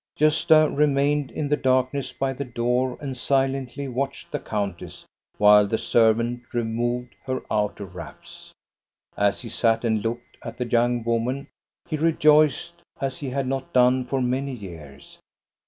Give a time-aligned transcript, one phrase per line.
[0.19, 5.05] Gosta remained in the darkness by the door and silently watched the countess,
[5.37, 8.51] while the servant re moved her outer wraps.
[9.15, 11.49] As he sat and looked at the young woman,
[11.87, 15.19] he rejoiced as he had not done for many years.